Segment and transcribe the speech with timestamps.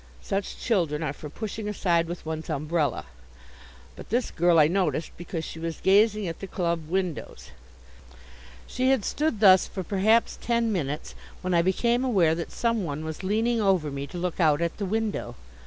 [0.23, 3.05] Such children are for pushing aside with one's umbrella;
[3.95, 7.51] but this girl I noticed because she was gazing at the club windows.
[8.65, 13.05] She had stood thus for perhaps ten minutes, when I became aware that some one
[13.05, 15.35] was leaning over me, to look out at the window.